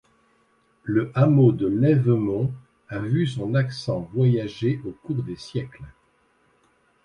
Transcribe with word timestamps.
Le 0.81 1.11
hameau 1.13 1.51
de 1.51 1.67
Lèvemont 1.67 2.51
a 2.89 2.97
vu 3.01 3.27
son 3.27 3.53
accent 3.53 4.09
voyager 4.15 4.81
au 4.83 4.93
cours 5.05 5.21
des 5.21 5.35
siècles. 5.35 5.85